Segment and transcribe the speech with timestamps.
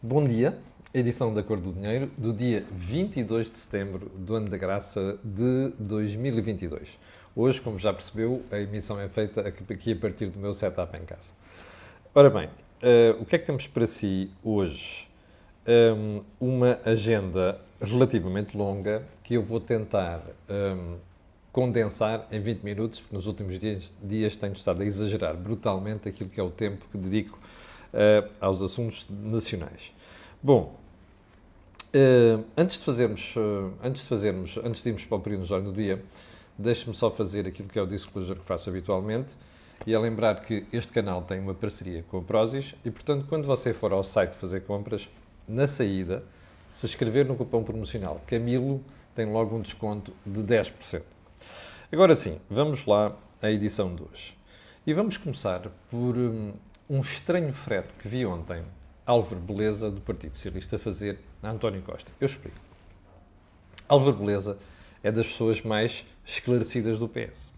[0.00, 0.56] Bom dia,
[0.94, 5.72] edição da Cor do Dinheiro do dia 22 de setembro do ano da graça de
[5.76, 6.96] 2022.
[7.34, 11.04] Hoje, como já percebeu, a emissão é feita aqui a partir do meu setup em
[11.04, 11.32] casa.
[12.14, 15.08] Ora bem, uh, o que é que temos para si hoje?
[15.66, 20.94] Um, uma agenda relativamente longa que eu vou tentar um,
[21.50, 26.30] condensar em 20 minutos, porque nos últimos dias, dias tenho estado a exagerar brutalmente aquilo
[26.30, 27.36] que é o tempo que dedico
[27.92, 29.92] uh, aos assuntos nacionais.
[30.42, 30.78] Bom,
[31.94, 35.60] uh, antes de fazermos, uh, antes de fazermos, antes de irmos para o período de
[35.62, 36.02] do dia,
[36.56, 39.30] deixe-me só fazer aquilo que é o disclosure que faço habitualmente
[39.86, 43.46] e é lembrar que este canal tem uma parceria com a Prozis e, portanto, quando
[43.46, 45.08] você for ao site fazer compras,
[45.46, 46.24] na saída,
[46.70, 48.82] se escrever no cupom promocional Camilo,
[49.14, 51.02] tem logo um desconto de 10%.
[51.90, 54.36] Agora sim, vamos lá à edição de hoje.
[54.86, 56.52] E vamos começar por um,
[56.88, 58.62] um estranho frete que vi ontem
[59.04, 62.10] Álvaro Beleza, do Partido Socialista, fazer a António Costa.
[62.20, 62.56] Eu explico.
[63.86, 64.58] Álvaro Beleza
[65.02, 67.50] é das pessoas mais esclarecidas do PS.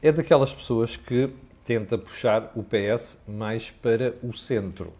[0.00, 1.32] É daquelas pessoas que
[1.64, 4.92] tenta puxar o PS mais para o centro.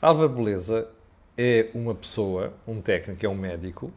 [0.00, 0.88] Álvaro Beleza
[1.36, 3.92] é uma pessoa, um técnico, é um médico,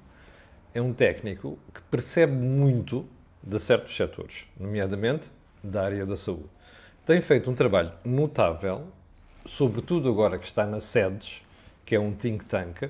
[0.74, 3.06] é um técnico que percebe muito
[3.42, 5.30] de certos setores, nomeadamente
[5.64, 6.53] da área da saúde.
[7.06, 8.86] Tem feito um trabalho notável,
[9.46, 11.42] sobretudo agora que está na SEDES,
[11.86, 12.90] que é um think tank,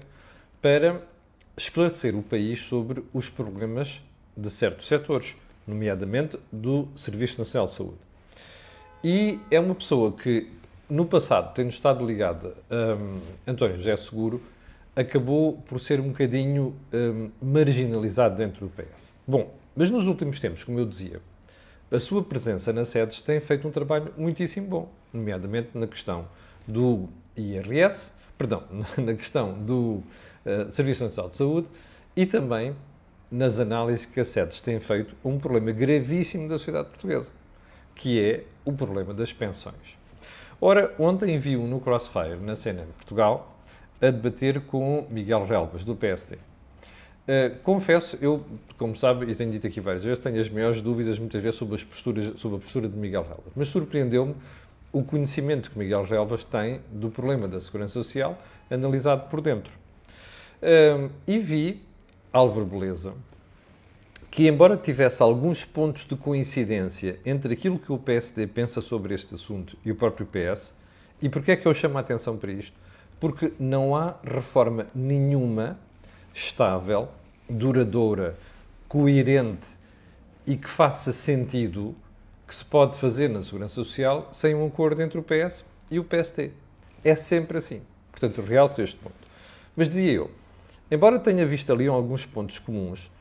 [0.62, 1.02] para
[1.58, 4.04] esclarecer o país sobre os problemas
[4.38, 7.98] de certos setores, nomeadamente do Serviço Nacional de Saúde.
[9.04, 10.48] E é uma pessoa que,
[10.88, 14.44] no passado, tendo estado ligada a um, António José Seguro,
[14.96, 19.12] acabou por ser um bocadinho um, marginalizado dentro do PS.
[19.26, 21.20] Bom, mas nos últimos tempos, como eu dizia,
[21.94, 26.28] a sua presença na SEDES tem feito um trabalho muitíssimo bom, nomeadamente na questão
[26.68, 28.64] do IRS, perdão,
[28.98, 30.02] na questão do
[30.44, 31.68] uh, Serviço Nacional de Saúde
[32.16, 32.76] e também
[33.30, 37.30] nas análises que a SEDES tem feito um problema gravíssimo da sociedade portuguesa,
[37.94, 39.96] que é o problema das pensões.
[40.60, 43.56] Ora, ontem vi no Crossfire, na CNN Portugal,
[44.02, 46.38] a debater com Miguel Relvas, do PSD.
[47.24, 48.44] Uh, confesso, eu,
[48.78, 51.76] como sabe, e tenho dito aqui várias vezes, tenho as maiores dúvidas muitas vezes sobre,
[51.76, 53.54] as posturas, sobre a postura de Miguel Relvas.
[53.56, 54.36] Mas surpreendeu-me
[54.92, 58.38] o conhecimento que Miguel Relvas tem do problema da segurança social,
[58.70, 59.72] analisado por dentro.
[60.62, 61.82] Uh, e vi
[62.32, 63.14] Álvaro Beleza,
[64.30, 69.36] que embora tivesse alguns pontos de coincidência entre aquilo que o PSD pensa sobre este
[69.36, 70.74] assunto e o próprio PS,
[71.22, 72.76] e porquê é que eu chamo a atenção para isto?
[73.20, 75.80] Porque não há reforma nenhuma
[76.34, 77.10] estável,
[77.50, 78.38] duradoura,
[78.88, 79.68] coerente
[80.46, 81.96] e que faça sentido
[82.48, 86.04] que se pode fazer na Segurança Social sem um acordo entre o PS e o
[86.04, 86.52] PST.
[87.04, 87.82] É sempre assim.
[88.12, 89.16] Portanto, realto este ponto.
[89.76, 90.32] Mas dizia eu,
[90.92, 93.12] embora tenha visto ali alguns pontos comuns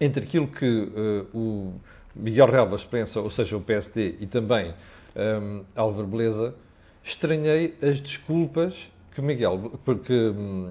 [0.00, 1.74] entre aquilo que uh, o
[2.14, 4.74] Miguel Relvas pensa, ou seja, o PSD, e também
[5.16, 6.54] um, Álvaro Beleza,
[7.02, 8.88] estranhei as desculpas
[9.18, 10.70] que Miguel, porque uh,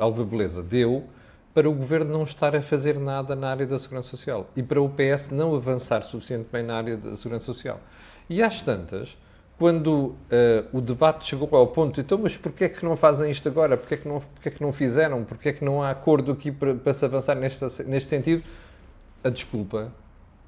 [0.00, 1.04] Álvaro Beleza deu
[1.54, 4.82] para o governo não estar a fazer nada na área da segurança social e para
[4.82, 7.80] o PS não avançar suficientemente na área da segurança social.
[8.28, 9.16] E às tantas,
[9.56, 10.16] quando uh,
[10.72, 13.76] o debate chegou ao ponto, então, mas porquê é que não fazem isto agora?
[13.76, 15.22] Porquê é que não, porquê é que não fizeram?
[15.22, 18.42] Porquê é que não há acordo aqui para, para se avançar neste, neste sentido?
[19.22, 19.92] A desculpa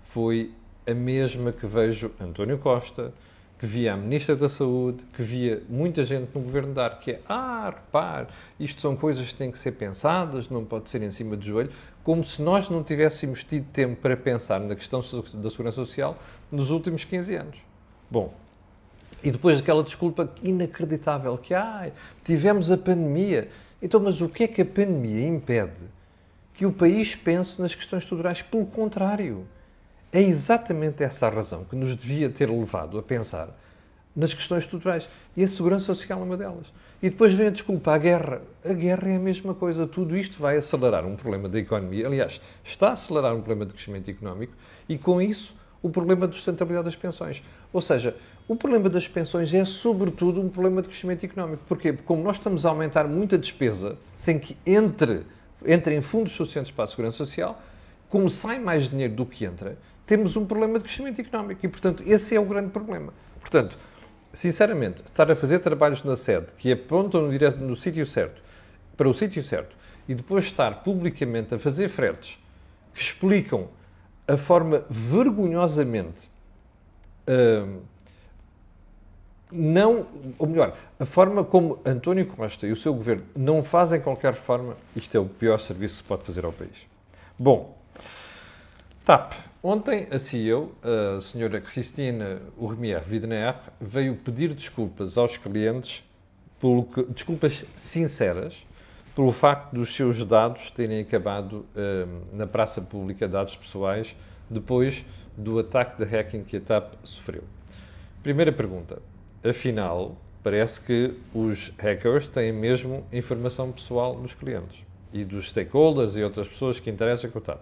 [0.03, 0.53] foi
[0.85, 3.13] a mesma que vejo António Costa,
[3.59, 7.21] que via a Ministra da Saúde, que via muita gente no Governo dar, que é,
[7.29, 8.27] ah, repare,
[8.61, 11.71] isto são coisas que têm que ser pensadas, não pode ser em cima do joelho,
[12.05, 15.01] como se nós não tivéssemos tido tempo para pensar na questão
[15.35, 16.19] da segurança social
[16.53, 17.57] nos últimos 15 anos.
[18.11, 18.33] Bom,
[19.25, 21.91] e depois daquela desculpa inacreditável que, ah,
[22.25, 23.49] tivemos a pandemia.
[23.81, 25.81] Então, mas o que é que a pandemia impede
[26.55, 28.43] que o país pense nas questões estruturais?
[28.43, 29.47] Pelo contrário,
[30.17, 33.51] é exatamente essa a razão que nos devia ter levado a pensar
[34.15, 35.11] nas questões estruturais.
[35.37, 36.73] E a segurança social é uma delas.
[37.03, 38.41] E depois vem a desculpa, a guerra.
[38.65, 39.87] A guerra é a mesma coisa.
[39.87, 42.07] Tudo isto vai acelerar um problema da economia.
[42.07, 44.55] Aliás, está a acelerar um problema de crescimento económico
[44.89, 47.45] e, com isso, o problema de sustentabilidade das pensões.
[47.71, 48.17] Ou seja,
[48.49, 51.63] o problema das pensões é, sobretudo, um problema de crescimento económico.
[51.69, 51.93] Porquê?
[51.93, 55.27] Porque, como nós estamos a aumentar muita despesa sem que entre,
[55.67, 57.61] entre em fundos suficientes para a segurança social,
[58.09, 62.03] como sai mais dinheiro do que entra, temos um problema de crescimento económico e, portanto,
[62.07, 63.13] esse é o grande problema.
[63.41, 63.77] Portanto,
[64.33, 68.41] sinceramente, estar a fazer trabalhos na sede que apontam no, direto, no sítio certo,
[68.97, 69.77] para o sítio certo,
[70.09, 72.39] e depois estar publicamente a fazer fretes
[72.95, 73.69] que explicam
[74.29, 76.31] a forma vergonhosamente
[77.29, 77.83] uh,
[79.51, 80.07] não,
[80.39, 84.77] ou melhor, a forma como António Costa e o seu governo não fazem qualquer forma,
[84.95, 86.87] isto é o pior serviço que se pode fazer ao país.
[87.39, 87.77] Bom,
[89.05, 89.35] TAP.
[89.63, 96.05] Ontem a CEO, a senhora Christine Urmier Widener, veio pedir desculpas aos clientes,
[96.61, 98.67] pelo que, desculpas sinceras,
[99.15, 104.15] pelo facto dos seus dados terem acabado uh, na praça pública, dados pessoais,
[104.49, 105.05] depois
[105.37, 107.43] do ataque de hacking que a TAP sofreu.
[108.23, 109.01] Primeira pergunta.
[109.43, 116.23] Afinal, parece que os hackers têm mesmo informação pessoal dos clientes e dos stakeholders e
[116.23, 117.61] outras pessoas que interessam com a TAP.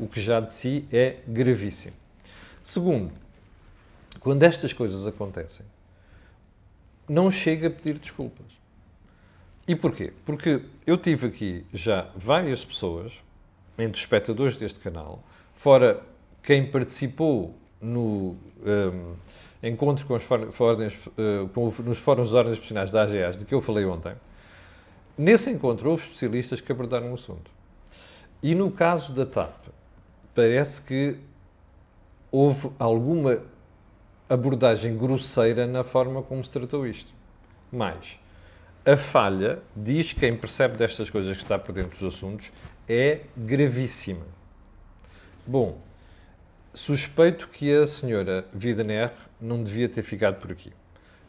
[0.00, 1.94] O que já de si é gravíssimo.
[2.64, 3.12] Segundo,
[4.20, 5.66] quando estas coisas acontecem,
[7.08, 8.46] não chega a pedir desculpas.
[9.68, 10.12] E porquê?
[10.24, 13.20] Porque eu tive aqui já várias pessoas,
[13.78, 15.22] entre os espectadores deste canal,
[15.54, 16.02] fora
[16.42, 19.14] quem participou no um,
[19.62, 23.54] encontro com os fóruns, uh, com, nos fóruns de ordens profissionais da AGAs, de que
[23.54, 24.14] eu falei ontem,
[25.16, 27.50] nesse encontro houve especialistas que abordaram o assunto.
[28.42, 29.66] E no caso da TAP,
[30.40, 31.16] parece que
[32.32, 33.42] houve alguma
[34.26, 37.12] abordagem grosseira na forma como se tratou isto.
[37.70, 38.18] Mais,
[38.86, 42.50] a falha, diz quem percebe destas coisas que está por dentro dos assuntos,
[42.88, 44.24] é gravíssima.
[45.46, 45.76] Bom,
[46.72, 50.72] suspeito que a senhora Widener não devia ter ficado por aqui.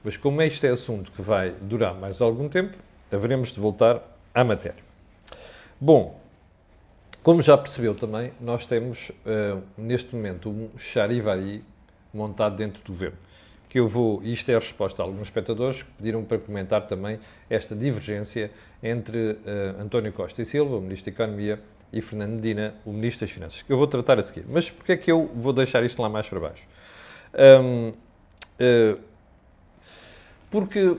[0.06, 2.78] Mas como este é assunto que vai durar mais algum tempo,
[3.12, 4.02] haveremos de voltar
[4.34, 4.82] à matéria.
[5.82, 6.18] Bom,
[7.24, 11.64] como já percebeu também, nós temos uh, neste momento um charivari
[12.14, 13.18] montado dentro do governo.
[13.70, 17.20] Que eu vou, isto é a resposta a alguns espectadores que pediram para comentar também
[17.50, 18.52] esta divergência
[18.84, 21.60] entre uh, António Costa e Silva, o Ministro da Economia,
[21.94, 24.46] e Fernando Medina, o Ministro das Finanças, que eu vou tratar a seguir.
[24.48, 26.66] Mas porquê é que eu vou deixar isto lá mais para baixo?
[27.34, 27.96] Um, uh,
[28.60, 28.98] eh,
[30.50, 30.98] porque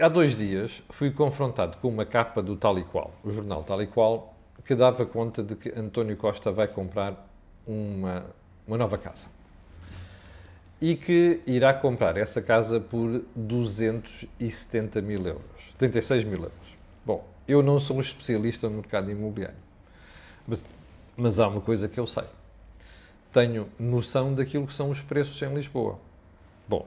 [0.00, 3.82] há dois dias fui confrontado com uma capa do Tal e Qual, o jornal Tal
[3.82, 4.34] e Qual,
[4.68, 7.26] que dava conta de que António Costa vai comprar
[7.66, 8.26] uma,
[8.66, 9.28] uma nova casa.
[10.78, 16.76] E que irá comprar essa casa por 270 mil euros, 76 mil euros.
[17.04, 19.56] Bom, eu não sou um especialista no mercado imobiliário,
[20.46, 20.62] mas,
[21.16, 22.24] mas há uma coisa que eu sei
[23.32, 25.98] tenho noção daquilo que são os preços em Lisboa.
[26.66, 26.86] Bom,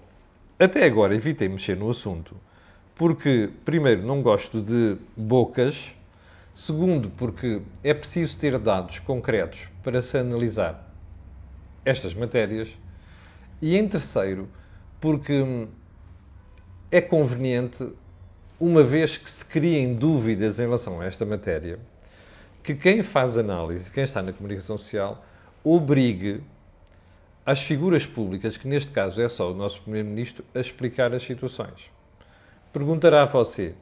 [0.59, 2.35] até agora evitei mexer no assunto
[2.95, 5.95] porque, primeiro, não gosto de bocas,
[6.53, 10.91] segundo, porque é preciso ter dados concretos para se analisar
[11.83, 12.69] estas matérias,
[13.61, 14.49] e em terceiro,
[14.99, 15.67] porque
[16.91, 17.91] é conveniente,
[18.59, 21.79] uma vez que se criem dúvidas em relação a esta matéria,
[22.63, 25.25] que quem faz análise, quem está na comunicação social,
[25.63, 26.43] obrigue
[27.45, 31.89] as figuras públicas, que neste caso é só o nosso Primeiro-Ministro, a explicar as situações.
[32.71, 33.73] Perguntará a você: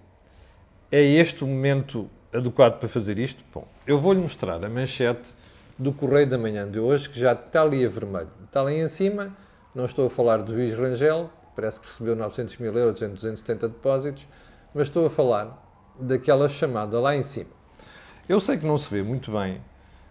[0.92, 3.44] é este o momento adequado para fazer isto?
[3.54, 5.34] Bom, eu vou-lhe mostrar a manchete
[5.78, 8.30] do Correio da Manhã de hoje, que já está ali a vermelho.
[8.46, 9.36] Está ali em cima,
[9.74, 13.70] não estou a falar do Luís Rangel, parece que recebeu 900 mil euros em 270
[13.70, 14.28] depósitos,
[14.74, 15.66] mas estou a falar
[16.00, 17.50] daquela chamada lá em cima.
[18.28, 19.62] Eu sei que não se vê muito bem,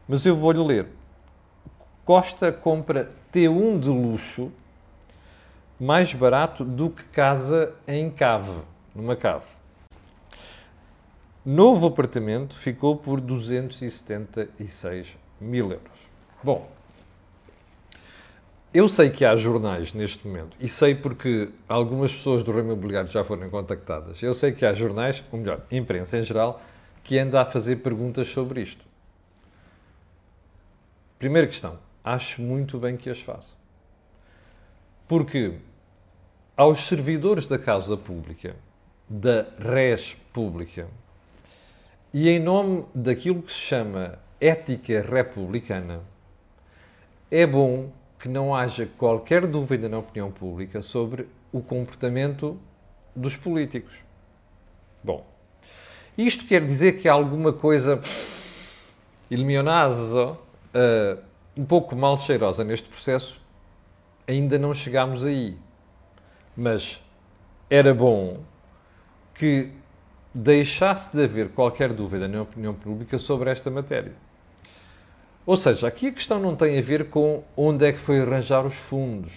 [0.09, 0.87] mas eu vou-lhe ler.
[2.05, 4.51] Costa compra T1 de luxo
[5.79, 8.63] mais barato do que casa em cave,
[8.95, 9.58] numa cave.
[11.45, 15.99] Novo apartamento ficou por 276 mil euros.
[16.43, 16.69] Bom,
[18.75, 23.11] eu sei que há jornais neste momento, e sei porque algumas pessoas do ramo imobiliário
[23.11, 24.23] já foram contactadas.
[24.23, 26.61] Eu sei que há jornais, ou melhor, imprensa em geral,
[27.03, 28.85] que anda a fazer perguntas sobre isto.
[31.19, 33.55] Primeira questão: acho muito bem que as faça.
[35.07, 35.55] Porque
[36.55, 38.55] aos servidores da causa pública,
[39.09, 40.87] da res pública,
[42.13, 46.01] e em nome daquilo que se chama ética republicana,
[47.31, 52.59] é bom que não haja qualquer dúvida na opinião pública sobre o comportamento
[53.15, 53.95] dos políticos.
[55.03, 55.25] Bom,
[56.17, 58.01] isto quer dizer que há alguma coisa
[59.31, 61.23] illuminasa uh,
[61.57, 63.41] um pouco mal cheirosa neste processo,
[64.27, 65.57] ainda não chegámos aí.
[66.57, 67.01] Mas
[67.71, 68.41] era bom
[69.35, 69.71] que
[70.39, 74.13] deixasse de haver qualquer dúvida na opinião pública sobre esta matéria.
[75.45, 78.65] Ou seja, aqui a questão não tem a ver com onde é que foi arranjar
[78.65, 79.33] os fundos,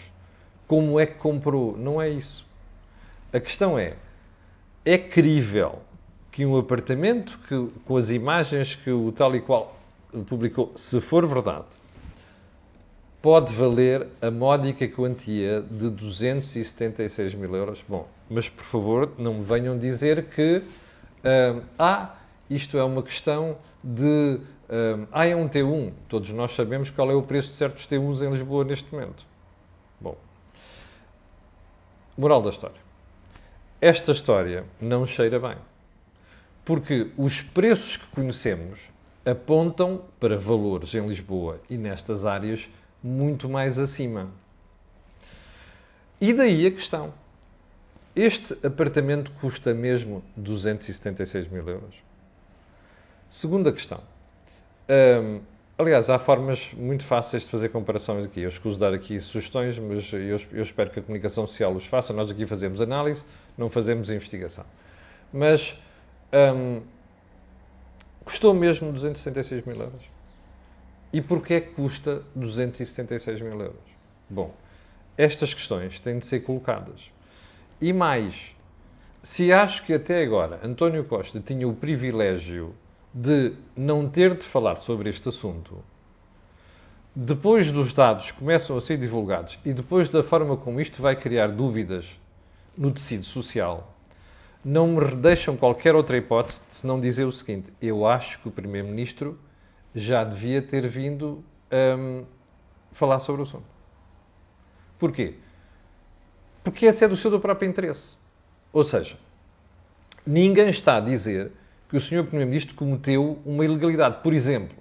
[0.68, 2.46] como é que comprou, não é isso.
[3.34, 3.96] A questão é:
[4.86, 5.80] é crível
[6.32, 9.76] que um apartamento que, com as imagens que o tal e qual
[10.28, 11.66] publicou, se for verdade,
[13.22, 17.84] pode valer a módica quantia de 276 mil euros.
[17.88, 20.64] Bom, mas por favor não me venham dizer que
[21.78, 22.16] ah,
[22.50, 24.40] isto é uma questão de
[25.12, 25.92] ah, é um T1.
[26.08, 29.26] Todos nós sabemos qual é o preço de certos T1s em Lisboa neste momento.
[30.00, 30.18] Bom,
[32.18, 32.82] moral da história.
[33.80, 35.58] Esta história não cheira bem.
[36.64, 38.92] Porque os preços que conhecemos
[39.26, 42.70] apontam para valores em Lisboa e nestas áreas
[43.04, 44.30] muito mais acima.
[46.20, 47.14] E daí a questão.
[48.16, 51.96] Este apartamento custa mesmo 276 mil euros?
[53.30, 54.02] Segunda questão.
[54.90, 55.40] Hum,
[55.78, 58.42] aliás, há formas muito fáceis de fazer comparações aqui.
[58.42, 62.12] Eu escuso dar aqui sugestões, mas eu, eu espero que a comunicação social os faça.
[62.12, 63.24] Nós aqui fazemos análise,
[63.58, 64.66] não fazemos investigação.
[65.32, 65.82] Mas
[66.34, 66.82] hum,
[68.26, 70.02] custou mesmo 276 mil euros?
[71.14, 73.80] E porquê custa 276 mil euros?
[74.30, 74.54] Bom,
[75.18, 77.10] estas questões têm de ser colocadas.
[77.82, 78.56] E mais,
[79.24, 82.76] se acho que até agora António Costa tinha o privilégio
[83.12, 85.84] de não ter de falar sobre este assunto,
[87.16, 91.48] depois dos dados começam a ser divulgados e depois da forma como isto vai criar
[91.48, 92.20] dúvidas
[92.78, 93.92] no tecido social,
[94.64, 98.52] não me deixam qualquer outra hipótese de não dizer o seguinte: eu acho que o
[98.52, 99.40] Primeiro-Ministro
[99.96, 101.44] já devia ter vindo
[101.98, 102.24] um,
[102.92, 103.66] falar sobre o assunto.
[105.00, 105.36] Porquê?
[106.64, 108.16] Porque esse é do seu próprio interesse.
[108.72, 109.18] Ou seja,
[110.26, 111.52] ninguém está a dizer
[111.90, 112.24] que o Sr.
[112.24, 114.22] Primeiro-Ministro cometeu uma ilegalidade.
[114.24, 114.78] Por exemplo,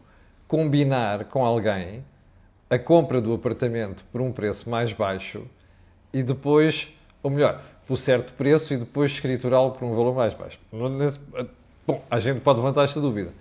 [0.47, 2.05] combinar com alguém
[2.69, 5.43] a compra do apartamento por um preço mais baixo
[6.13, 10.59] e depois, ou melhor, por certo preço e depois escriturá-lo por um valor mais baixo.
[11.87, 13.33] Bom, a gente pode levantar esta dúvida.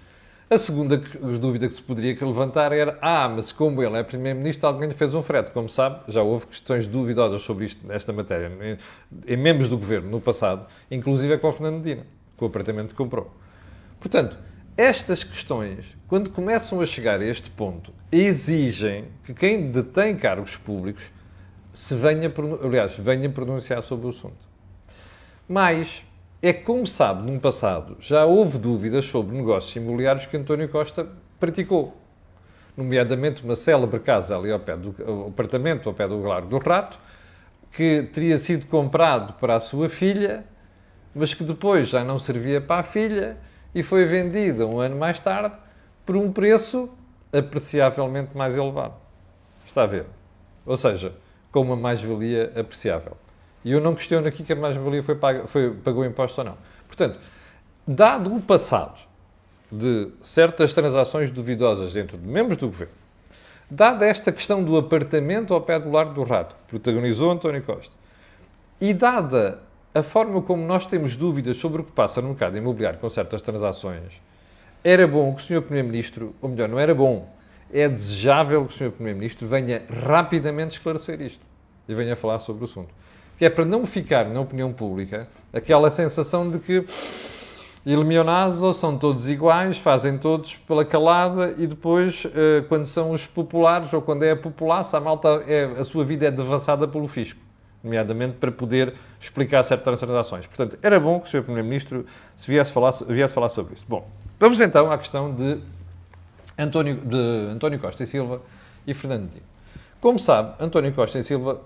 [0.52, 4.88] A segunda dúvida que se poderia levantar era: ah, mas como ele é Primeiro-Ministro, alguém
[4.88, 5.52] lhe fez um frete.
[5.52, 8.52] Como sabe, já houve questões duvidosas sobre isto, nesta matéria,
[9.28, 12.04] em, membros do governo no passado, inclusive é com o Fernando Medina,
[12.36, 13.32] com o apartamento que comprou.
[14.00, 14.40] Portanto,
[14.76, 21.04] estas questões, quando começam a chegar a este ponto, exigem que quem detém cargos públicos
[21.74, 24.50] se venha, aliás, venha pronunciar sobre o assunto.
[25.48, 26.04] Mas
[26.42, 31.08] é que, como sabe, no passado já houve dúvidas sobre negócios imobiliários que António Costa
[31.40, 31.98] praticou.
[32.78, 34.96] Nomeadamente uma célebre casa ali ao pé do
[35.28, 36.98] apartamento, ao pé do Largo do Rato,
[37.74, 40.46] que teria sido comprado para a sua filha,
[41.14, 43.38] mas que depois já não servia para a filha
[43.76, 45.56] e foi vendida um ano mais tarde
[46.06, 46.90] por um preço
[47.34, 48.96] apreciavelmente mais elevado.
[49.68, 50.06] Está a ver?
[50.66, 51.14] Ou seja,
[51.52, 53.18] com uma mais-valia apreciável.
[53.64, 56.58] E eu não questiono aqui que a mais-valia foi, foi pagou imposto ou não.
[56.88, 57.20] Portanto,
[57.88, 59.00] dado o passado
[59.72, 62.94] de certas transações duvidosas dentro de membros do governo,
[63.70, 67.94] dada esta questão do apartamento ao pé do Largo do Rato, que protagonizou António Costa,
[68.82, 69.62] e dada
[69.94, 73.42] a forma como nós temos dúvidas sobre o que passa no mercado imobiliário com certas
[73.42, 74.22] transações,
[74.84, 75.62] era bom que o Sr.
[75.62, 77.30] Primeiro-Ministro, ou melhor, não era bom,
[77.72, 78.92] é desejável que o Sr.
[78.92, 81.46] Primeiro-Ministro venha rapidamente esclarecer isto
[81.88, 82.99] e venha falar sobre o assunto
[83.40, 86.86] que é para não ficar na opinião pública aquela sensação de que
[88.62, 93.92] ou são todos iguais, fazem todos pela calada e depois, eh, quando são os populares
[93.94, 97.40] ou quando é a populaça, a malta, é, a sua vida é devassada pelo fisco,
[97.82, 100.46] nomeadamente para poder explicar certas transações.
[100.46, 101.44] Portanto, era bom que o Sr.
[101.44, 102.06] Primeiro-Ministro
[102.36, 103.86] se viesse falar, viesse falar sobre isso.
[103.88, 105.60] Bom, vamos então à questão de
[106.58, 108.42] António, de António Costa e Silva
[108.86, 109.46] e Fernando Dino.
[110.02, 111.62] Como sabe, António Costa e Silva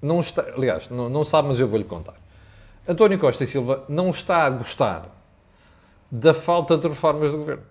[0.00, 2.14] não está, aliás, não, não sabe, mas eu vou-lhe contar.
[2.86, 5.06] António Costa e Silva não está a gostar
[6.10, 7.62] da falta de reformas do governo.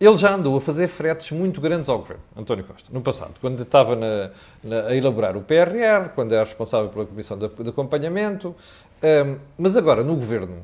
[0.00, 3.62] Ele já andou a fazer fretes muito grandes ao governo, António Costa, no passado, quando
[3.62, 4.30] estava na,
[4.62, 8.54] na, a elaborar o PRR, quando era responsável pela Comissão de, de Acompanhamento,
[9.02, 10.62] um, mas agora no governo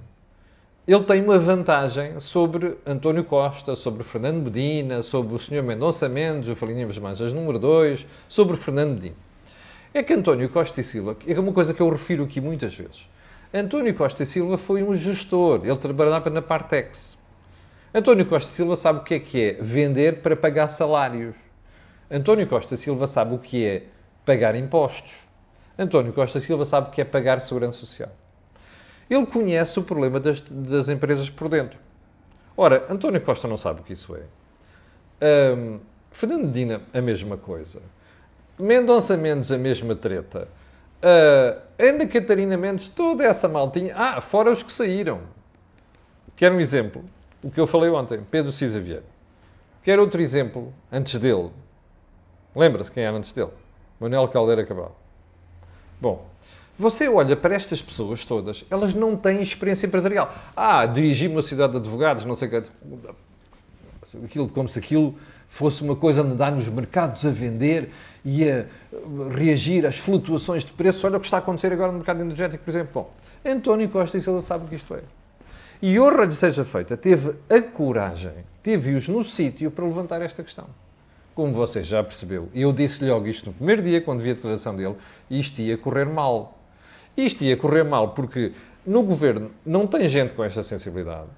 [0.89, 5.63] ele tem uma vantagem sobre António Costa, sobre Fernando Medina, sobre o Sr.
[5.63, 9.15] Mendonça Mendes, o Falinhas Mais as número 2, sobre Fernando Medina.
[9.93, 13.09] É que António Costa e Silva, é uma coisa que eu refiro aqui muitas vezes.
[13.53, 17.19] António Costa e Silva foi um gestor, ele trabalhava na Partex.
[17.93, 21.35] António Costa e Silva sabe o que é que é vender para pagar salários.
[22.09, 23.83] António Costa e Silva sabe o que é
[24.25, 25.13] pagar impostos.
[25.77, 28.11] António Costa e Silva sabe o que é pagar segurança social.
[29.09, 31.81] Ele conhece o problema das, das empresas por dentro.
[32.57, 35.57] Ora, António Costa não sabe o que isso é.
[35.57, 35.81] Um,
[36.13, 37.81] Fernando Medina, a mesma coisa.
[38.61, 40.49] Mendonça Mendes, a mesma treta.
[41.03, 43.95] Uh, Ana Catarina Mendes, toda essa maltinha.
[43.97, 45.21] Ah, fora os que saíram.
[46.37, 47.05] Quero um exemplo.
[47.43, 49.05] O que eu falei ontem, Pedro Cisa Vieira.
[49.83, 51.51] Quero outro exemplo, antes dele.
[52.55, 53.51] Lembra-se quem era antes dele?
[53.99, 54.95] Manuel Caldeira Cabral.
[56.01, 56.27] Bom,
[56.77, 60.35] você olha para estas pessoas todas, elas não têm experiência empresarial.
[60.57, 62.63] Ah, dirigi uma cidade de advogados, não sei o que.
[64.25, 65.15] Aquilo, como se aquilo
[65.51, 67.91] fosse uma coisa andar nos mercados a vender
[68.25, 68.65] e a
[69.37, 71.05] reagir às flutuações de preços.
[71.05, 72.91] Olha o que está a acontecer agora no mercado energético, por exemplo.
[72.95, 73.11] Bom,
[73.45, 75.03] António Costa e Silva sabe o que isto é.
[75.83, 80.67] E honra lhe seja feita, teve a coragem, teve-os no sítio para levantar esta questão.
[81.35, 84.77] Como você já percebeu, eu disse-lhe logo isto no primeiro dia, quando vi a declaração
[84.77, 84.97] dele,
[85.31, 86.59] isto ia correr mal.
[87.17, 88.53] Isto ia correr mal porque
[88.87, 91.29] no governo não tem gente com esta sensibilidade.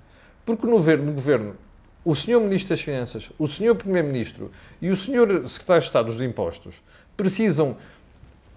[0.45, 1.55] Porque no governo, no governo
[2.05, 6.21] o senhor Ministro das Finanças, o senhor Primeiro-Ministro e o senhor Secretário de Estado dos
[6.21, 6.83] Impostos
[7.17, 7.77] precisam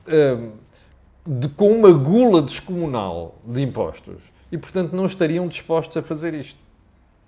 [0.08, 0.52] hum,
[1.26, 4.22] de, com uma gula descomunal de impostos
[4.52, 6.60] e, portanto, não estariam dispostos a fazer isto.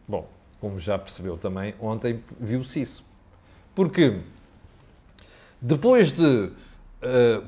[0.07, 0.27] Bom,
[0.59, 3.03] como já percebeu também, ontem viu-se isso.
[3.75, 4.19] Porque
[5.61, 6.51] depois de uh,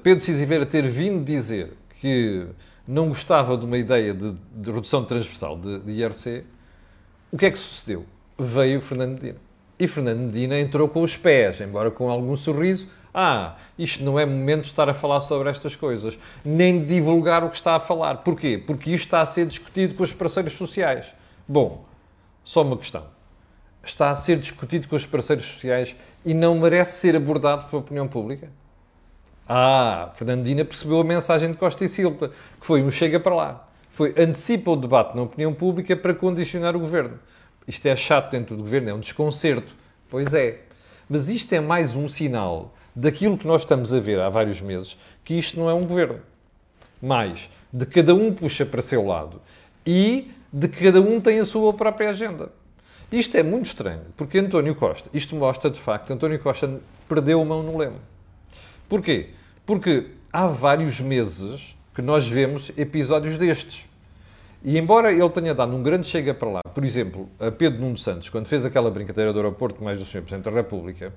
[0.03, 2.47] Pedro Cisiveira ter vindo dizer que
[2.87, 6.43] não gostava de uma ideia de, de redução transversal de, de IRC,
[7.31, 8.05] o que é que sucedeu?
[8.39, 9.39] Veio Fernando Medina.
[9.77, 12.87] E Fernando Medina entrou com os pés, embora com algum sorriso.
[13.13, 17.43] Ah, isto não é momento de estar a falar sobre estas coisas, nem de divulgar
[17.43, 18.17] o que está a falar.
[18.17, 18.57] Porquê?
[18.57, 21.05] Porque isto está a ser discutido com os parceiros sociais.
[21.47, 21.83] Bom,
[22.45, 23.03] só uma questão.
[23.83, 28.07] Está a ser discutido com os parceiros sociais e não merece ser abordado pela opinião
[28.07, 28.49] pública?
[29.47, 32.29] Ah, Fernandina percebeu a mensagem de Costa e Silva,
[32.59, 33.67] que foi um chega para lá.
[33.89, 37.19] Foi antecipa o debate na opinião pública para condicionar o governo.
[37.69, 39.71] Isto é chato dentro do governo, é um desconcerto.
[40.09, 40.61] Pois é.
[41.07, 44.97] Mas isto é mais um sinal daquilo que nós estamos a ver há vários meses,
[45.23, 46.19] que isto não é um governo.
[46.99, 49.39] Mais, de cada um puxa para seu lado
[49.85, 52.51] e de cada um tem a sua própria agenda.
[53.11, 57.45] Isto é muito estranho, porque António Costa, isto mostra de facto, António Costa perdeu a
[57.45, 57.97] mão no leme.
[58.89, 59.29] Porquê?
[59.63, 63.88] Porque há vários meses que nós vemos episódios destes.
[64.63, 67.97] E embora ele tenha dado um grande chega para lá, por exemplo, a Pedro Nuno
[67.97, 70.21] Santos, quando fez aquela brincadeira do aeroporto mais do Sr.
[70.21, 71.13] Presidente da República,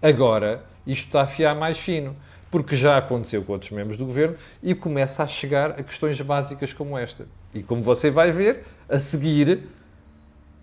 [0.00, 2.14] agora isto está a fiar mais fino,
[2.48, 6.72] porque já aconteceu com outros membros do governo e começa a chegar a questões básicas
[6.72, 7.26] como esta.
[7.52, 9.62] E como você vai ver, a seguir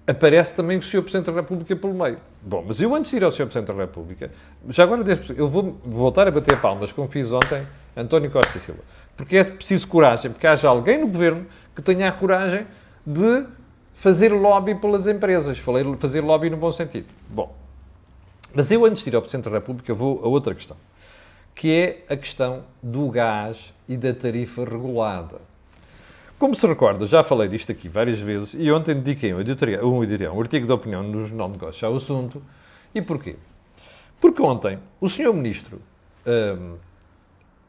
[0.07, 1.01] aparece também o Sr.
[1.01, 2.19] Presidente da República pelo meio.
[2.41, 3.47] Bom, mas eu antes de ir ao Sr.
[3.47, 4.31] Presidente da República,
[4.69, 5.03] já agora
[5.35, 8.81] eu vou voltar a bater palmas, como fiz ontem, António Costa Silva.
[9.15, 12.65] Porque é preciso coragem, porque haja alguém no governo que tenha a coragem
[13.05, 13.45] de
[13.95, 15.57] fazer lobby pelas empresas.
[15.59, 17.07] Falei fazer lobby no bom sentido.
[17.29, 17.55] Bom,
[18.53, 20.77] mas eu antes de ir ao Presidente da República vou a outra questão,
[21.55, 25.41] que é a questão do gás e da tarifa regulada.
[26.37, 29.99] Como se recorda, já falei disto aqui várias vezes e ontem dediquei um, editorial, um,
[29.99, 32.43] um artigo de opinião no Jornal de Negócios ao assunto.
[32.93, 33.37] E porquê?
[34.19, 35.33] Porque ontem o Sr.
[35.33, 35.81] Ministro
[36.27, 36.75] um,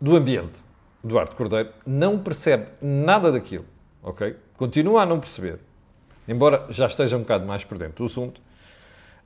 [0.00, 0.62] do Ambiente,
[1.04, 3.64] Eduardo Cordeiro, não percebe nada daquilo,
[4.04, 4.36] ok?
[4.56, 5.58] Continua a não perceber,
[6.28, 8.40] embora já esteja um bocado mais por dentro do assunto.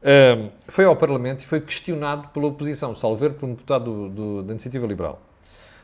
[0.01, 4.43] Um, foi ao Parlamento e foi questionado pela oposição, salvo por um deputado do, do,
[4.45, 5.21] da Iniciativa Liberal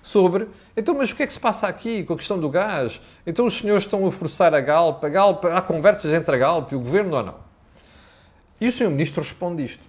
[0.05, 3.01] sobre então, mas o que é que se passa aqui com a questão do gás?
[3.27, 6.71] Então os senhores estão a forçar a Galp, a Galp, há conversas entre a Galp
[6.71, 7.35] e o governo ou não?
[8.61, 9.83] E o senhor ministro responde isto.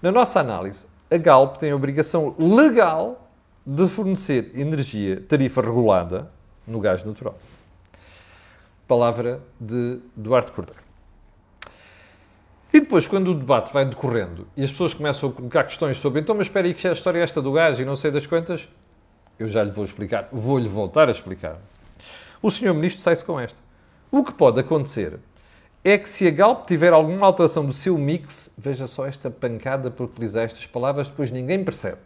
[0.00, 3.28] Na nossa análise, a Galp tem a obrigação legal
[3.66, 6.30] de fornecer energia tarifa regulada
[6.66, 7.36] no gás natural.
[8.86, 10.82] Palavra de Duarte Cordeiro.
[12.72, 16.20] E depois, quando o debate vai decorrendo e as pessoas começam a colocar questões sobre
[16.20, 18.26] então, mas espera aí que a história é esta do gás e não sei das
[18.26, 18.66] quantas,
[19.38, 21.58] eu já lhe vou explicar, vou-lhe voltar a explicar.
[22.40, 23.58] O senhor ministro sai-se com esta.
[24.10, 25.18] O que pode acontecer
[25.84, 29.90] é que se a Galp tiver alguma alteração do seu mix, veja só esta pancada
[29.90, 32.00] por utilizar estas palavras, depois ninguém percebe.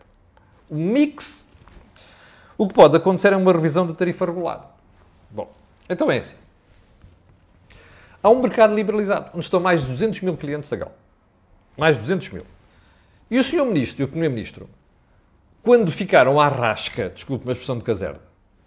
[0.68, 1.46] O mix,
[2.58, 4.66] o que pode acontecer é uma revisão da tarifa regulada.
[5.30, 5.52] Bom,
[5.88, 6.36] então é assim.
[8.26, 10.94] Há um mercado liberalizado, onde estão mais de 200 mil clientes da Galp.
[11.76, 12.42] Mais de 200 mil.
[13.30, 14.68] E o senhor ministro e o primeiro-ministro
[15.62, 18.20] quando ficaram à rasca, desculpe uma expressão de caserna,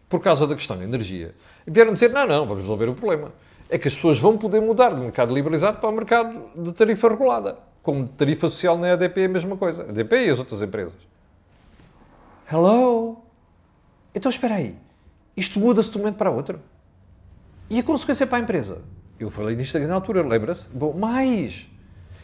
[0.08, 1.36] por causa da questão da energia,
[1.68, 3.34] vieram dizer, não, não, vamos resolver o problema.
[3.70, 7.10] É que as pessoas vão poder mudar do mercado liberalizado para o mercado de tarifa
[7.10, 7.58] regulada.
[7.84, 9.84] Como tarifa social na EDP é a mesma coisa.
[9.84, 10.94] A EDP e as outras empresas.
[12.50, 13.24] Hello?
[14.16, 14.78] Então espera aí.
[15.36, 16.62] Isto muda-se de um momento para outro.
[17.70, 18.82] E a consequência para a empresa?
[19.20, 20.66] Eu falei nisto na altura, lembra-se?
[20.74, 21.68] Bom, mais.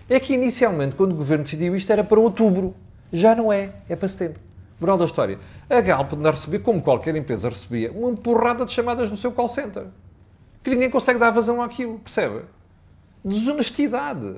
[0.09, 2.73] É que inicialmente, quando o governo decidiu isto, era para outubro.
[3.11, 3.71] Já não é.
[3.89, 4.39] É para setembro.
[4.79, 5.39] Moral da história.
[5.69, 9.31] A Galp anda a receber, como qualquer empresa recebia, uma porrada de chamadas no seu
[9.31, 9.87] call center.
[10.63, 12.41] Que ninguém consegue dar vazão àquilo, percebe?
[13.23, 14.35] Desonestidade.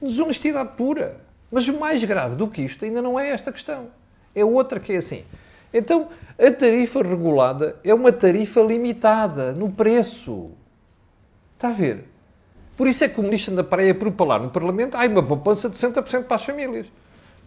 [0.00, 1.20] Desonestidade pura.
[1.50, 3.88] Mas o mais grave do que isto ainda não é esta questão.
[4.34, 5.24] É outra que é assim.
[5.72, 10.50] Então, a tarifa regulada é uma tarifa limitada no preço.
[11.56, 12.04] Está a ver?
[12.76, 15.22] Por isso é que o ministro anda para aí a propalar no Parlamento, há uma
[15.22, 16.86] poupança de 60% para as famílias.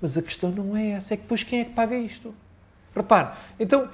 [0.01, 2.33] Mas a questão não é essa, é que depois quem é que paga isto?
[2.95, 3.87] Repare, então,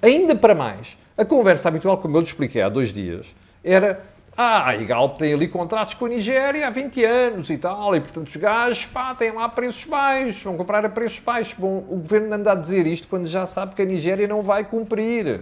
[0.00, 4.02] ainda para mais, a conversa habitual, como eu lhe expliquei há dois dias, era
[4.36, 8.00] ah, a Galp tem ali contratos com a Nigéria há 20 anos e tal, e
[8.00, 11.54] portanto os gajos, pá, têm lá preços baixos, vão comprar a preços baixos.
[11.58, 14.62] Bom, o governo anda a dizer isto quando já sabe que a Nigéria não vai
[14.62, 15.40] cumprir.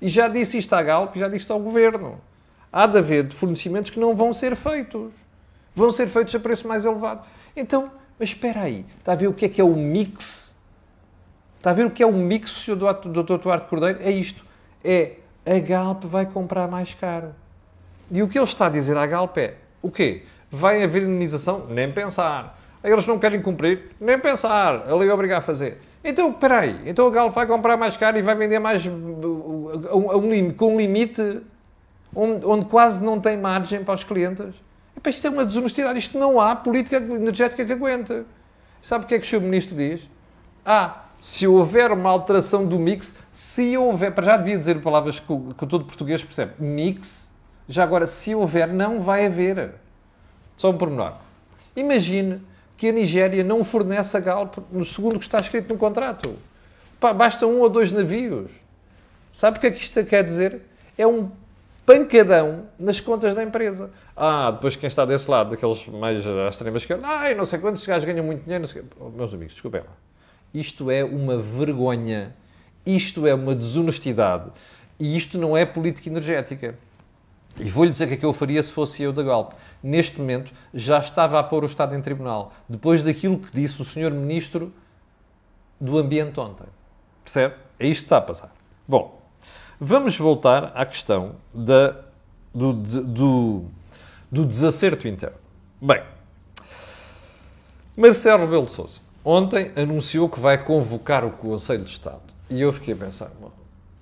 [0.00, 2.18] E já disse isto à Galp, já disse isto ao governo.
[2.72, 5.12] Há de haver fornecimentos que não vão ser feitos.
[5.74, 7.24] Vão ser feitos a preço mais elevado.
[7.56, 10.54] Então, mas espera aí, está a ver o que é que é o mix?
[11.56, 12.76] Está a ver o que é o mix, Sr.
[12.76, 13.36] Dr.
[13.38, 13.98] Duarte Cordeiro?
[14.02, 14.44] É isto.
[14.84, 17.34] É, a Galp vai comprar mais caro.
[18.10, 20.22] E o que ele está a dizer à Galp é, o quê?
[20.50, 21.66] Vai haver indenização?
[21.68, 22.58] Nem pensar.
[22.82, 23.90] Eles não querem cumprir?
[24.00, 24.88] Nem pensar.
[24.88, 25.78] A lei obriga a fazer.
[26.02, 26.80] Então, espera aí.
[26.86, 28.92] Então a Galp vai comprar mais caro e vai vender mais um,
[29.92, 31.42] um, com um limite
[32.14, 34.54] onde, onde, quase não tem margem para os clientes.
[34.96, 35.98] Epá, isto é uma desonestidade.
[35.98, 38.22] Isto não há política energética que aguente.
[38.82, 39.44] Sabe o que é que o Sr.
[39.44, 40.02] Ministro diz?
[40.64, 45.26] Ah, se houver uma alteração do mix, se houver, para já devia dizer palavras que,
[45.58, 47.30] que todo português percebe, mix,
[47.68, 49.74] já agora, se houver, não vai haver.
[50.56, 51.14] Só um pormenor.
[51.76, 52.40] Imagine
[52.76, 56.36] que a Nigéria não fornece a Galp no segundo que está escrito no contrato.
[56.98, 58.50] Pá, basta um ou dois navios.
[59.34, 60.62] Sabe o que é que isto quer dizer?
[60.98, 61.30] É um
[61.90, 63.90] pancadão nas contas da empresa.
[64.16, 67.84] Ah, depois quem está desse lado, daqueles mais à extrema esquerda, ah, não sei quantos
[67.84, 68.68] gajos ganham muito dinheiro.
[69.00, 69.96] Oh, meus amigos, desculpem lá.
[70.54, 72.34] Isto é uma vergonha,
[72.86, 74.50] isto é uma desonestidade
[75.00, 76.78] e isto não é política energética.
[77.58, 79.54] E vou-lhe dizer o que é que eu faria se fosse eu da Galp.
[79.82, 83.84] Neste momento, já estava a pôr o Estado em tribunal, depois daquilo que disse o
[83.84, 84.12] Sr.
[84.12, 84.72] Ministro
[85.80, 86.66] do Ambiente ontem.
[87.24, 87.54] Percebe?
[87.78, 88.52] É isto que está a passar.
[88.86, 89.19] Bom,
[89.80, 91.96] vamos voltar à questão da,
[92.54, 93.64] do, do,
[94.30, 95.36] do desacerto interno.
[95.80, 96.02] Bem,
[97.96, 102.20] Marcelo Rebelo de Sousa ontem anunciou que vai convocar o Conselho de Estado.
[102.48, 103.30] E eu fiquei a pensar,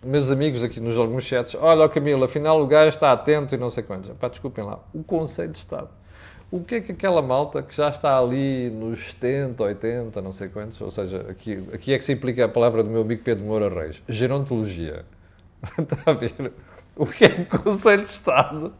[0.02, 3.70] meus amigos aqui nos alguns chats, olha, Camilo, afinal o gajo está atento e não
[3.70, 4.10] sei quantos.
[4.16, 5.88] Pá, desculpem lá, o Conselho de Estado.
[6.50, 10.48] O que é que aquela malta que já está ali nos 70, 80, não sei
[10.48, 13.44] quantos, ou seja, aqui, aqui é que se implica a palavra do meu amigo Pedro
[13.44, 15.04] Moura Reis, gerontologia.
[15.78, 16.52] Está a ver?
[16.96, 18.72] O que é que o Conselho de Estado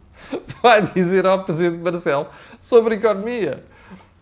[0.62, 2.28] vai dizer ao Presidente Marcelo
[2.60, 3.64] sobre economia?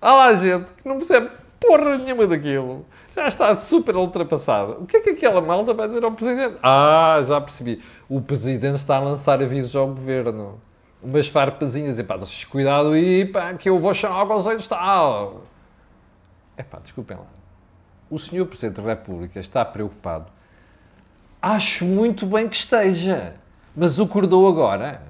[0.00, 2.84] Há lá gente que não percebe porra nenhuma daquilo
[3.16, 4.72] já está super ultrapassada.
[4.72, 6.58] O que é que aquela malta vai dizer ao Presidente?
[6.62, 7.82] Ah, já percebi.
[8.08, 10.60] O Presidente está a lançar avisos ao Governo.
[11.02, 11.98] Umas farpazinhas.
[11.98, 12.18] E pá,
[12.50, 15.40] cuidado aí, pá, que eu vou chamar o Conselho de Estado.
[16.56, 17.24] É pá, desculpem lá.
[18.10, 18.44] O Sr.
[18.44, 20.26] Presidente da República está preocupado.
[21.48, 23.34] Acho muito bem que esteja.
[23.76, 25.00] Mas o acordou agora?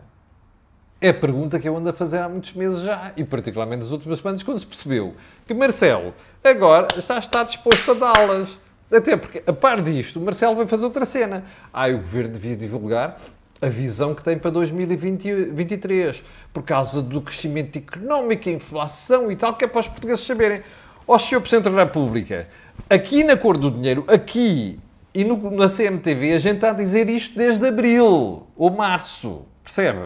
[1.00, 3.90] É a pergunta que eu ando a fazer há muitos meses já, e particularmente nas
[3.90, 5.14] últimas semanas, quando se percebeu
[5.46, 6.12] que Marcelo
[6.44, 8.58] agora já está disposto a dá-las.
[8.92, 11.42] Até porque, a par disto, o Marcelo vai fazer outra cena.
[11.72, 13.18] Ah, o governo devia divulgar
[13.62, 16.22] a visão que tem para 2023,
[16.52, 20.62] por causa do crescimento económico, a inflação e tal, que é para os portugueses saberem.
[21.08, 21.40] Ó, Sr.
[21.40, 22.46] Presidente da República,
[22.90, 24.78] aqui na cor do dinheiro, aqui
[25.16, 29.98] e no, na CMTV, a gente está a dizer isto desde abril ou março, percebe?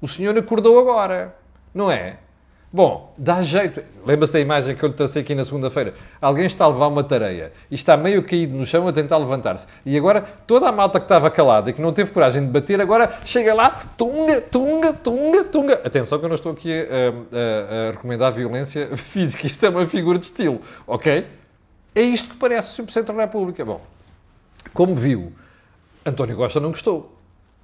[0.00, 1.36] O senhor acordou agora,
[1.72, 2.16] não é?
[2.72, 3.80] Bom, dá jeito.
[4.04, 5.94] Lembra-se da imagem que eu lhe tracei aqui na segunda-feira?
[6.20, 9.68] Alguém está a levar uma tareia e está meio caído no chão a tentar levantar-se.
[9.86, 12.80] E agora toda a malta que estava calada e que não teve coragem de bater,
[12.80, 15.74] agora chega lá, tunga, tunga, tunga, tunga.
[15.84, 19.46] Atenção que eu não estou aqui a, a, a recomendar violência física.
[19.46, 21.24] Isto é uma figura de estilo, ok?
[21.94, 23.64] É isto que parece o Centro da República.
[23.64, 23.80] Bom,
[24.72, 25.32] como viu,
[26.04, 27.18] António Costa não gostou.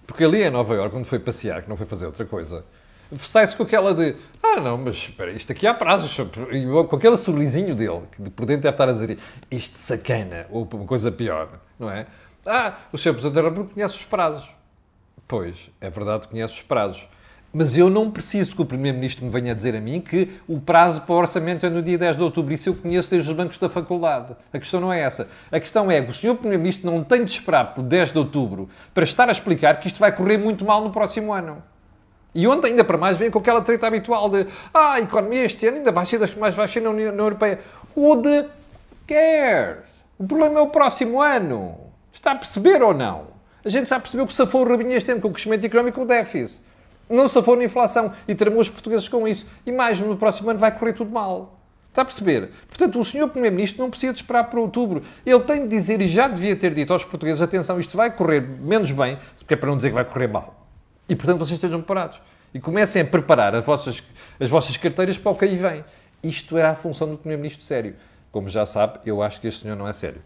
[0.07, 2.65] Porque ali em Nova Iorque, quando foi passear, que não foi fazer outra coisa,
[3.21, 6.17] sai-se com aquela de ah, não, mas espera, isto aqui há prazos.
[6.51, 9.19] E com aquele sorrisinho dele, que por dentro deve estar a dizer
[9.51, 12.07] isto sacana, ou uma coisa pior, não é?
[12.45, 13.13] Ah, o Sr.
[13.13, 14.49] Presidente da República conhece os prazos.
[15.29, 17.07] Pois, é verdade que conhece os prazos.
[17.53, 21.01] Mas eu não preciso que o Primeiro-Ministro me venha dizer a mim que o prazo
[21.01, 22.55] para o orçamento é no dia 10 de outubro.
[22.55, 24.37] Isso eu conheço desde os bancos da faculdade.
[24.53, 25.29] A questão não é essa.
[25.51, 26.37] A questão é que o Sr.
[26.37, 29.99] Primeiro-Ministro não tem de esperar por 10 de outubro para estar a explicar que isto
[29.99, 31.61] vai correr muito mal no próximo ano.
[32.33, 35.67] E ontem, ainda para mais, vem com aquela treta habitual de ah, a economia este
[35.67, 37.59] ano ainda vai ser das que mais vai ser na União Europeia.
[37.97, 38.47] Who the
[39.09, 39.91] cares?
[40.17, 41.77] O problema é o próximo ano.
[42.13, 43.25] Está a perceber ou não?
[43.65, 46.03] A gente já percebeu que safou o rabinho este ano com o crescimento económico e
[46.05, 46.70] o déficit
[47.11, 49.47] não se na inflação e teremos os portugueses com isso.
[49.67, 51.61] E mais, no próximo ano vai correr tudo mal.
[51.89, 52.51] Está a perceber?
[52.69, 55.03] Portanto, o senhor Primeiro-Ministro não precisa de esperar para outubro.
[55.27, 58.41] Ele tem de dizer, e já devia ter dito aos portugueses, atenção, isto vai correr
[58.41, 60.69] menos bem, porque é para não dizer que vai correr mal.
[61.09, 62.21] E, portanto, vocês estejam preparados.
[62.55, 64.01] E comecem a preparar as vossas,
[64.39, 65.85] as vossas carteiras para o que aí vem.
[66.23, 67.97] Isto era a função do Primeiro-Ministro sério.
[68.31, 70.23] Como já sabe, eu acho que este senhor não é sério.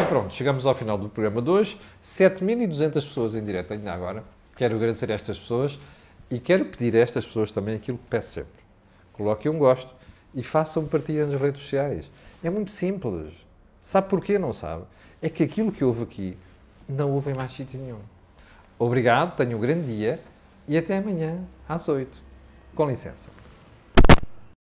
[0.00, 1.80] E pronto, chegamos ao final do programa de hoje.
[2.04, 4.24] 7.200 pessoas em direto ainda agora.
[4.56, 5.78] Quero agradecer a estas pessoas
[6.30, 8.64] e quero pedir a estas pessoas também aquilo que peço sempre.
[9.12, 9.94] Coloquem um gosto
[10.34, 12.10] e façam partilha nas redes sociais.
[12.42, 13.32] É muito simples.
[13.80, 14.38] Sabe porquê?
[14.38, 14.84] Não sabe?
[15.22, 16.36] É que aquilo que houve aqui
[16.88, 18.00] não houve em mais sítio nenhum.
[18.78, 20.20] Obrigado, tenham um grande dia
[20.66, 22.10] e até amanhã às 8.
[22.74, 23.33] Com licença.